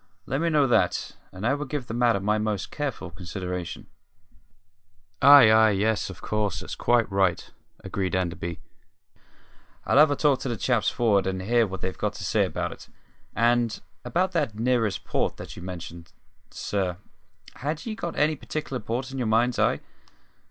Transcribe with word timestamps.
Let 0.25 0.41
me 0.41 0.49
know 0.49 0.65
that, 0.65 1.11
and 1.31 1.45
I 1.45 1.53
will 1.53 1.67
give 1.67 1.85
the 1.85 1.93
matter 1.93 2.19
my 2.19 2.39
most 2.39 2.71
careful 2.71 3.11
consideration." 3.11 3.85
"Ay, 5.21 5.51
ay, 5.51 5.69
yes, 5.69 6.09
of 6.09 6.23
course; 6.23 6.59
that's 6.61 6.73
quite 6.73 7.07
right," 7.11 7.47
agreed 7.83 8.15
Enderby. 8.15 8.59
"I'll 9.85 9.99
have 9.99 10.09
a 10.09 10.15
talk 10.15 10.39
to 10.39 10.49
the 10.49 10.57
chaps 10.57 10.89
for'ard, 10.89 11.27
and 11.27 11.43
hear 11.43 11.67
what 11.67 11.81
they've 11.81 11.95
got 11.99 12.13
to 12.13 12.23
say 12.23 12.45
about 12.45 12.71
it. 12.71 12.87
And 13.35 13.79
about 14.03 14.31
that 14.31 14.55
`nearest 14.55 15.03
port' 15.03 15.37
that 15.37 15.55
you 15.55 15.61
mentioned, 15.61 16.11
sir, 16.49 16.97
had 17.57 17.85
ye 17.85 17.93
got 17.93 18.17
any 18.17 18.35
particular 18.35 18.79
port 18.79 19.11
in 19.11 19.19
your 19.19 19.27
mind's 19.27 19.59
eye?" 19.59 19.81